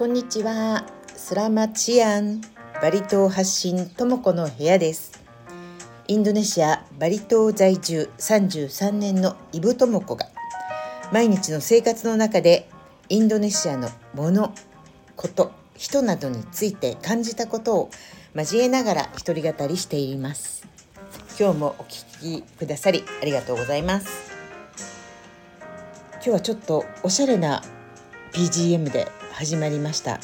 [0.00, 0.86] こんにちは。
[1.14, 2.40] スラマチアン
[2.80, 5.20] バリ島発信ともこの部屋です。
[6.08, 10.24] インドネシアバリ島在住33年のイブともこが
[11.12, 12.66] 毎日の生活の中で
[13.10, 14.54] インドネシアのもの
[15.16, 17.90] こと人などについて感じたことを
[18.34, 20.66] 交えながら一人語りしています。
[21.38, 24.32] 今日もお聞きくださりありがとうございます。
[26.14, 27.62] 今日はちょっとおしゃれな
[28.32, 30.20] BGM で始まりました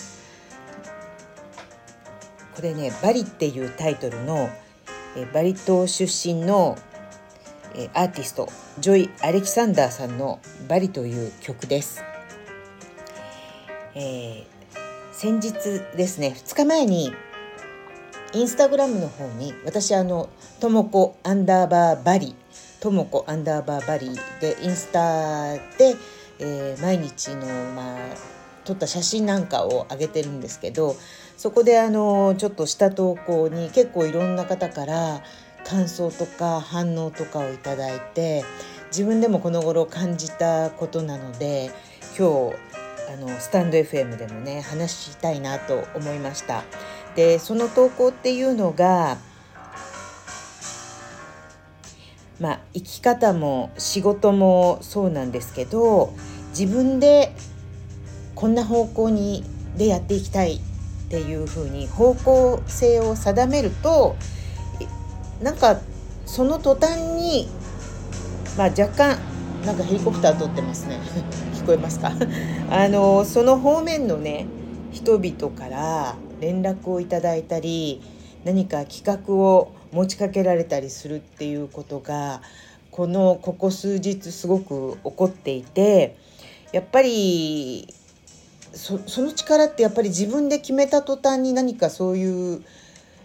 [2.54, 4.50] これね「バリ」っていうタイトルの
[5.32, 6.76] バリ島出身の
[7.94, 12.02] アーティストジョイ・アレキサンダーさんの「バリ」という曲です。
[13.94, 14.44] えー、
[15.14, 15.54] 先日
[15.96, 17.10] ですね2日前に
[18.34, 20.28] インスタグラムの方に私あの
[20.60, 22.34] 「ともこアンダーバーバリ」
[22.80, 24.10] 「ともこアンダーバーバリ」
[24.42, 25.96] でインスタで、
[26.38, 28.35] えー、毎日のまあ
[28.66, 30.96] 撮った写真なんかを上げてるんですけど
[31.36, 35.22] そこであのちょっとした投稿に結構いろんな方から
[35.64, 38.44] 感想とか反応とかをいただいて
[38.88, 41.70] 自分でもこの頃感じたことなので
[42.18, 42.56] 今日
[43.12, 46.64] あのスタンド FM でもね話したいなと思いました。
[47.14, 49.18] でその投稿っていうのが
[52.40, 56.12] まあ生き方も仕事もそうなんですけど
[56.50, 57.34] 自分で
[58.36, 59.42] こんな方向に
[59.76, 60.60] でやっていきたいっ
[61.08, 64.14] ていうふうに方向性を定めると
[65.42, 65.80] なんか
[66.26, 67.48] その途端に
[68.56, 69.18] まあ若干
[69.64, 70.98] なんかヘリコプター撮ってますね。
[71.54, 72.12] 聞こえますか？
[72.70, 74.46] あのその方面のね
[74.92, 78.00] 人々から連絡をいただいたり
[78.44, 82.42] 何か企画を持ちかけられたりするっていうことが
[82.90, 86.16] このここ数日すごく起こっていて
[86.72, 87.92] やっぱり
[88.76, 92.62] その力ってやっぱり自分で決めた途端に何かそういう、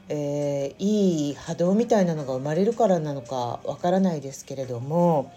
[0.10, 5.34] えー、いい波動みたいなのが生まれるからなのかわからないですけれども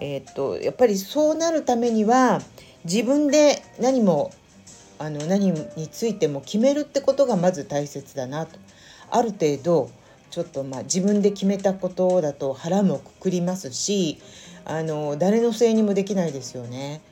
[0.00, 2.40] えー、っとやっぱりそうなるためには
[2.84, 4.32] 自分で何も
[4.98, 8.58] あの何についても決めるってことがまず大切だなと
[9.10, 9.90] ある程度
[10.30, 14.18] ちょっとまあ自分で決めたことだと腹もくくりますし
[14.64, 17.02] あの誰のせいにもできないですよね。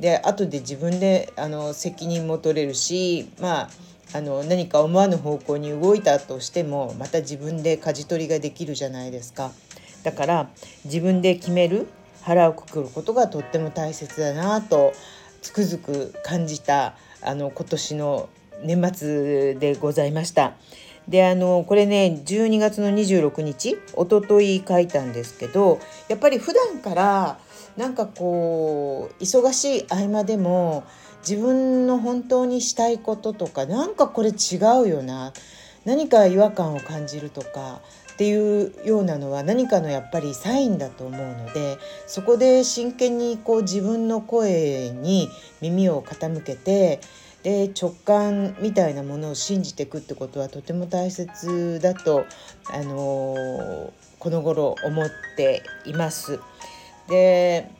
[0.00, 3.70] で後で自分であの責任も取れるしまあ
[4.12, 9.52] あの何か思わぬ方向に動いたとしてもまた自分で舵取りができるじゃないですか。
[10.02, 10.48] だから
[10.84, 11.86] 自分で決める
[12.22, 14.92] 腹をくくることがとっても大切だなと
[15.42, 18.28] つくづく感じたあの今年の
[18.62, 20.54] 年末でございました。
[21.08, 27.38] であのこれね12月の26日おととい書いたんですけどやっぱり普段から
[27.80, 30.84] なんかこう忙しい合間でも
[31.26, 35.32] 自分の本当にしたいこととかなんかこれ違うよな
[35.86, 37.80] 何か違和感を感じるとか
[38.12, 45.30] っていうようなのは何かのやっぱりサインだと思うのでそこで真剣にこう自分の声に
[45.62, 47.00] 耳を傾けて
[47.42, 52.26] で直感みたいなものを信じていくってことはとても大切だと、
[52.70, 55.08] あのー、この頃思っ
[55.38, 56.40] ています。
[57.10, 57.70] で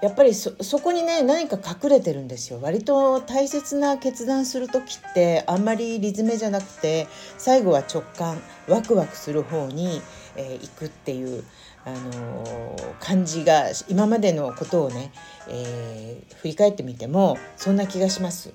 [0.00, 7.06] やっぱりそこにね何か隠れてるんですよ割と大切な決断する時ってあんまりリズムじゃなくて
[7.36, 10.00] 最後は直感ワクワクする方に、
[10.36, 11.44] えー、行くっていう、
[11.84, 15.12] あのー、感じが今までのことをね、
[15.48, 18.54] えー、振り返ってみてもそんな気がします。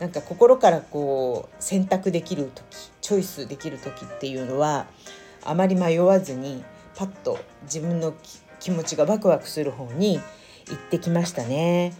[0.00, 2.64] なんか心からこう選択できる時
[3.00, 4.86] チョイスできる時っていうのは
[5.44, 6.64] あまり迷わずに
[6.96, 8.12] パッと自分の
[8.64, 10.22] 気持ちがワクワクする方に行
[10.74, 11.92] ってきましたね。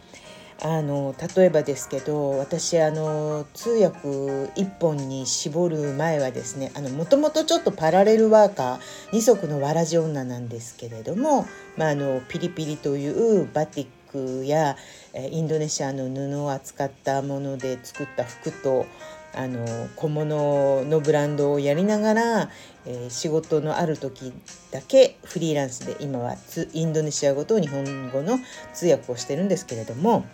[0.62, 8.78] あの例えばですけど私あの通訳1本に絞る前はですねもともとちょっとパラレルワーカー
[9.12, 11.44] 二足のわらじ女なんですけれども、
[11.76, 14.76] まあ、あのピリピリというバティックや
[15.14, 18.87] インドネシアの布を扱ったもので作った服と
[19.36, 22.50] あの小物のブランドをやりながら、
[22.86, 24.32] えー、仕事のある時
[24.70, 26.36] だけフリーランスで今は
[26.72, 28.38] インドネシア語と日本語の
[28.72, 30.25] 通訳をしてるんですけれども、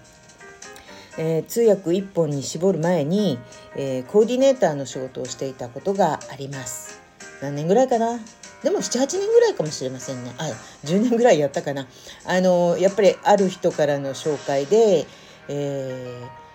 [1.19, 3.39] えー、通訳1本に絞る前に、
[3.77, 7.01] えー、コーディネーターの仕事をしていたことがあります。
[7.41, 8.19] 何年ぐらいかな？
[8.63, 10.35] でも78年ぐらいかもしれませんね。
[10.37, 10.45] あ
[10.85, 11.87] 10年ぐらいやったかな。
[12.27, 15.07] あのやっぱりある人からの紹介で、
[15.49, 16.50] えー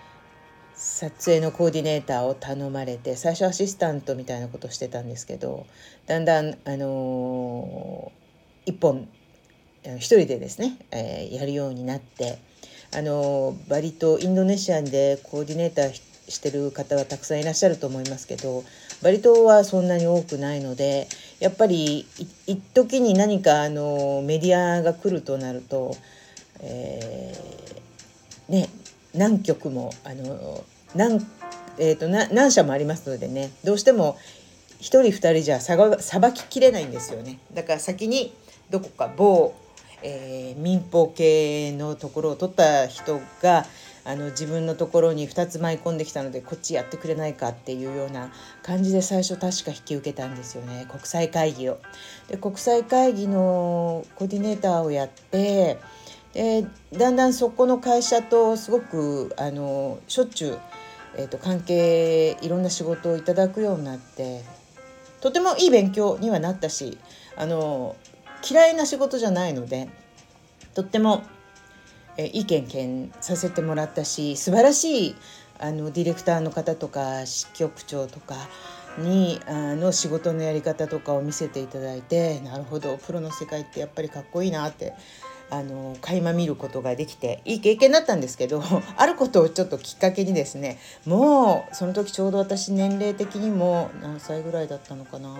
[0.86, 5.66] 撮影のコーディネーターを頼まれて最初アシスタントみたいなことしてたんですけど
[6.06, 9.08] だんだん、あのー、一本
[9.84, 12.38] 一人でですね、えー、やるようになって、
[12.92, 18.64] あのバリ島インドネシアでコーディネーターしてる方はたくさんいらっしゃると思いますけど
[19.02, 21.08] バリ島はそんなに多くないので
[21.40, 22.06] やっぱり
[22.46, 25.96] 一時に何かあのメディアが来るとなると、
[26.60, 28.68] えー、ね
[29.14, 31.26] 何局もあの何,、
[31.78, 34.16] えーと、何社もありますのでねどうしても
[34.80, 38.34] 1人2人じゃさばききれないんですよねだから先に
[38.70, 39.54] どこか某、
[40.02, 43.64] えー、民放系のところを取った人が
[44.04, 48.30] あの自分のところに2つ舞い込んできたのでこっちやってくれないかっていうような
[48.62, 51.78] 感じで最初確か引き受けたんですよね国際会議を。
[52.28, 55.78] で国際会議のコーディネーターをやって
[56.32, 60.58] でだんだんそこの会社とすごくあのしょっちゅう、
[61.18, 64.42] えーと、関係いろんな仕事をいただくようになって
[65.20, 66.98] とてもいい勉強にはなったし
[67.36, 67.96] あの
[68.48, 69.88] 嫌いな仕事じゃないので
[70.74, 71.22] とっても
[72.18, 75.16] えいい経験させてもらったし素晴らしい
[75.58, 78.36] あのディレクターの方とか支局長とか
[78.98, 84.94] にあの仕事のやり方とかを見せていただいてなるほどプロの世界ってやっぱりかっこいいなって
[85.48, 88.62] あの垣間見ることができていい経験だったんですけど
[88.96, 95.36] あることをちょっときっかけにですねもうその時ちょうど私年齢的にも何歳ぐらいだったのかな。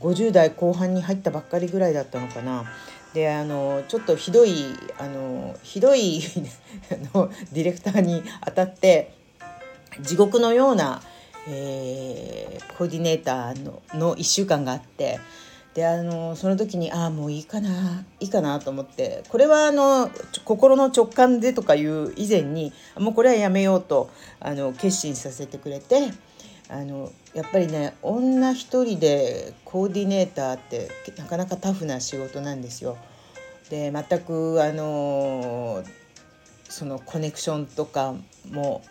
[0.00, 2.64] 50代後半に入ったばっかりぐらいだったのかな。
[3.12, 4.52] であのちょっとひどい
[4.98, 6.22] あのひどい
[7.12, 9.12] のディレクターに当たって
[10.00, 11.02] 地獄のような、
[11.48, 15.18] えー、コーディネーターのの1週間があって
[15.74, 20.10] であのその時にああもういいかないいかなと思ってこれはあの
[20.44, 26.12] 心の直感でとかいう以前にもうこれはやめようとあの決心させてくれて。
[26.72, 30.88] あのやっぱりね女一人でコーディネーターって
[31.18, 32.96] なかなかタフな仕事なんですよ。
[33.70, 35.82] で全くあの
[36.68, 38.14] そのコネクションとか
[38.52, 38.82] も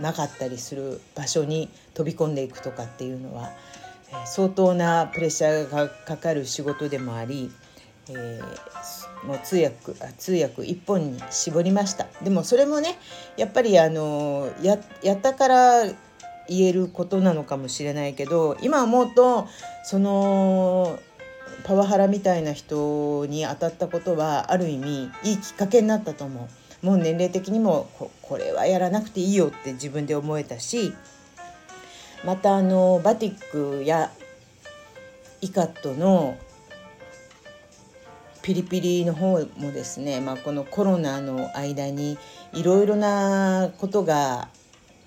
[0.00, 3.52] なかったりする場所に飛び込んでいくとかっていうのは、
[4.26, 7.50] 相当なプレッシャーがかかる仕事でもあり、
[8.08, 12.98] えー、もう通訳通訳一本に絞りましたでもそれもね
[13.36, 15.84] やっぱりあのややったから
[16.48, 19.46] 言えることなのかもしれないけど今思うと
[19.84, 20.98] その
[21.64, 26.48] パワハラみたいな人に当たったことはある意味いいきっかけになったと思
[26.82, 26.84] う。
[26.84, 27.88] もう年齢的にも
[28.22, 30.92] これはやらなくていいよって自分で思えたし
[32.24, 34.10] またあのバティックや
[35.40, 36.38] イカットの
[38.42, 42.18] ピリピリの方もですね、まあ、このコロナの間に
[42.52, 44.48] いろいろなことが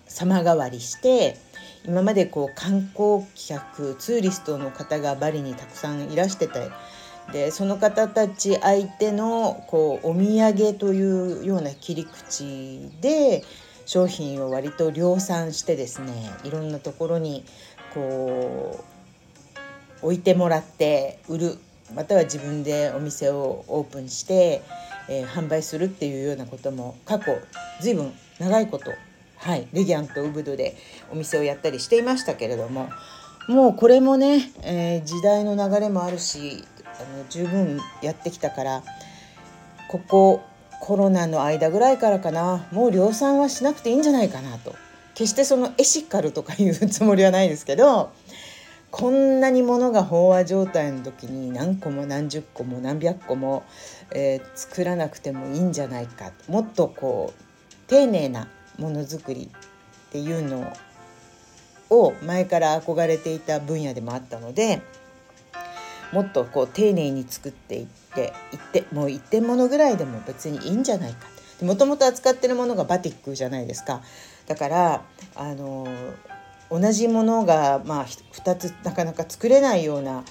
[0.08, 1.38] 様変わりして
[1.86, 6.70] 今までこう観光客ツーリストの方がバリにたくさんいらしてて
[7.32, 13.44] でその方たち相手のこうお土産というような切り口で
[13.86, 17.44] 商品を割と量産してですねいろんなところに
[17.94, 18.84] こ
[20.02, 21.58] う置いてもらって売る
[21.94, 24.64] または自分でお店をオープンして、
[25.08, 27.38] えー、販売するっていうようなことも過去
[27.82, 28.92] 随分長いこと
[29.38, 30.76] はい、レギャンとウブドで
[31.12, 32.90] お店をやったりしていましたけれども
[33.48, 38.84] もうこれもね、えー、時代の流れもあるしあの十分やってきたから
[39.88, 40.42] ここ
[40.86, 42.68] コロナの間ぐらいからかな。
[42.72, 44.76] もう量産はしなくていいんじゃないかなと。
[45.16, 48.12] 決してそのエシカルとかいうつもりはないですけど
[48.92, 53.64] こんなに物が飽和状態の時に何個も何十個も何百個も、
[54.12, 56.32] えー、作らなくてもいいんじゃないか。
[56.48, 60.72] もっとこう丁寧なものづくりっていうの
[61.90, 64.84] を前から憧れていた分野でもあったので
[66.12, 71.28] もっとこう丁寧に作っていっていってもう一点物ぐらいでも別にいいんじゃないか。
[71.62, 74.02] もともと扱ってるものがバティックじゃないですか。
[74.48, 75.02] だから
[75.36, 75.88] あの
[76.70, 80.24] 同じものが、まあ、2つなかなか作れないような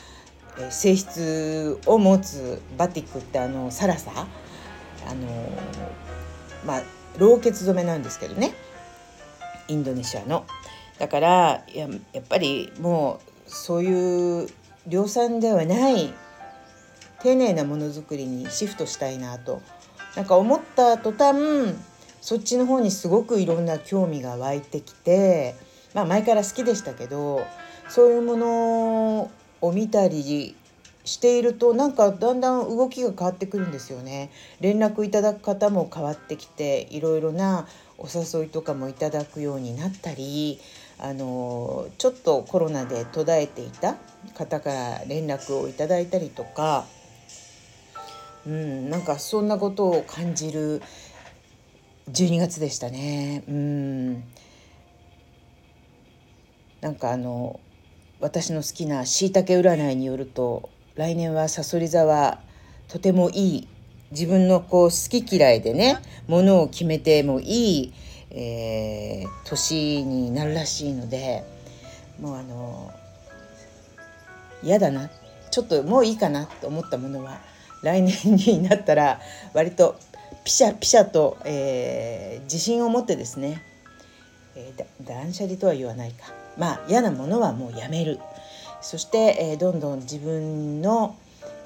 [0.70, 4.10] 性質を持つバティックってあのサラサ。
[5.06, 5.26] あの
[6.66, 6.82] まあ
[7.18, 8.52] 老血染めなんですけどね。
[9.68, 10.46] インドネシアの。
[10.98, 14.48] だからややっぱりもうそういう
[14.86, 16.12] 量産ではない
[17.22, 19.62] 丁寧なものづくりにシフトしたいなと。
[20.14, 21.74] なんか思った途端
[22.20, 25.56] そっちの方にすごくいろんな興味が湧いてきて
[25.92, 27.44] まあ前から好きでしたけど
[27.88, 30.54] そういうものを見たり
[31.04, 34.30] しているとなんかだんだん動きが変わってくるんですよね。
[34.60, 37.66] 連絡いただく方も変わってきていろいろな
[37.98, 40.60] お誘いとかもいただくようになったり
[40.98, 43.96] あのちょっとコロナで途絶えていた
[44.34, 46.86] 方から連絡をいただいたりとか
[48.46, 50.82] うん、なんかそんなことを感じる
[52.10, 53.42] 12月でしたね。
[53.48, 54.24] うん。
[56.82, 57.60] なんかあの
[58.20, 62.40] 私の好きなしいたけ占いによると来年はさそり座は
[62.88, 63.68] とてもいい。
[64.10, 65.98] 自分のこう好き嫌いでね
[66.28, 67.94] ものを決めてもいい、
[68.34, 71.44] えー、年になるらしいので
[72.20, 72.92] もうあの
[74.62, 75.10] 嫌だな。
[75.50, 77.38] ちょっともういいかなと思ったものは
[77.82, 79.20] 来年になったら
[79.52, 79.96] 割と
[80.42, 83.62] ピシャピシャと、えー、自信を持ってですね、
[84.56, 86.32] えー、断捨離とは言わないか。
[86.58, 88.18] まあ嫌なものはもうやめる。
[88.80, 91.16] そして、えー、どんどん自分の、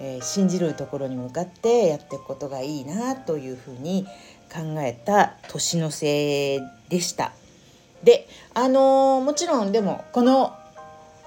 [0.00, 4.06] えー、信じるところに向かってやっていくことがいいなというふうに
[4.52, 7.32] 考えた年の瀬でした。
[8.02, 10.56] であのー、もちろんでもこの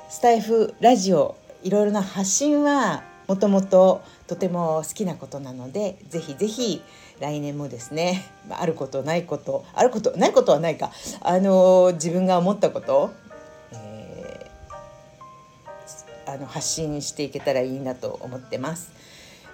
[0.10, 6.82] スタイフラジオいろいろな発信はもともととても好きなことなのでぜひぜひ
[7.20, 13.12] 来年もですねあることないことあることないことはないかあの自分が思ったこと、
[13.74, 18.92] えー、あの発信していけたらいいなと思ってます。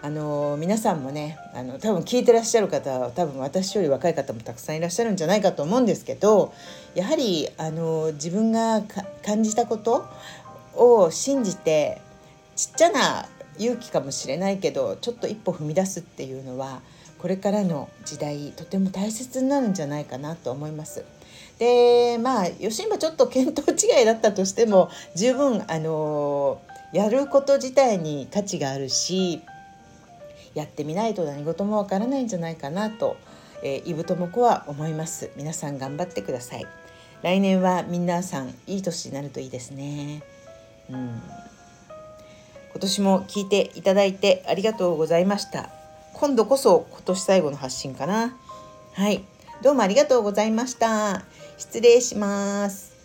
[0.01, 6.53] あの皆さんもねあの多分聞いてらっしゃる方は多分私より若い方もたくさんいらっしゃるんじゃないかと思うんですけど
[6.93, 8.83] やはりあの自分が
[9.25, 10.07] 感じたこと
[10.75, 12.01] を信じて
[12.55, 13.27] ちっちゃな
[13.57, 16.81] 勇気かもしれないけどちょっと一歩踏み出すっていうのは
[17.17, 21.03] これからの時代とても大切になるんじゃないかなと思います。
[21.57, 26.61] でまあ吉今ちょっと見当違いだったとしても十分あの
[26.93, 29.41] やること自体に価値があるし
[30.57, 33.15] やってみないと何事もわからないんじゃないかなと、
[33.63, 35.29] えー、イブともこは思います。
[35.35, 36.65] 皆さん頑張ってください。
[37.21, 40.23] 来年は皆さんいい年になるといいですね。
[40.89, 41.21] うん。
[42.71, 45.69] 今年も聞いていただいてありがとうございました。
[46.13, 48.35] 今度こそ今年最後の発信かな。
[48.93, 49.23] はい。
[49.61, 51.23] どうもありがとうございました。
[51.57, 52.96] 失礼します。